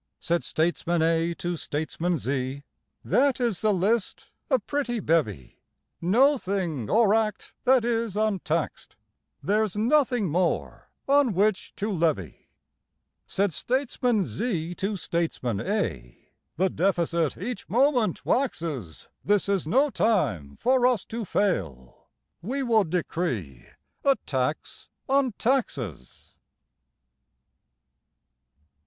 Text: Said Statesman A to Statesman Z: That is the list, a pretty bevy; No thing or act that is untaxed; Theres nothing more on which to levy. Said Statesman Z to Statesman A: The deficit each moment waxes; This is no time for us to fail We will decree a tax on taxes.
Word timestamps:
Said 0.19 0.43
Statesman 0.43 1.03
A 1.03 1.35
to 1.35 1.55
Statesman 1.55 2.17
Z: 2.17 2.63
That 3.05 3.39
is 3.39 3.61
the 3.61 3.71
list, 3.71 4.31
a 4.49 4.57
pretty 4.57 4.99
bevy; 4.99 5.59
No 6.01 6.39
thing 6.39 6.89
or 6.89 7.13
act 7.13 7.53
that 7.65 7.85
is 7.85 8.17
untaxed; 8.17 8.95
Theres 9.45 9.77
nothing 9.77 10.27
more 10.27 10.89
on 11.07 11.33
which 11.35 11.75
to 11.75 11.91
levy. 11.91 12.49
Said 13.27 13.53
Statesman 13.53 14.23
Z 14.23 14.73
to 14.73 14.97
Statesman 14.97 15.59
A: 15.61 16.31
The 16.55 16.71
deficit 16.71 17.37
each 17.37 17.69
moment 17.69 18.25
waxes; 18.25 19.07
This 19.23 19.47
is 19.47 19.67
no 19.67 19.91
time 19.91 20.57
for 20.59 20.87
us 20.87 21.05
to 21.05 21.25
fail 21.25 22.07
We 22.41 22.63
will 22.63 22.85
decree 22.85 23.67
a 24.03 24.15
tax 24.25 24.89
on 25.07 25.33
taxes. 25.33 26.33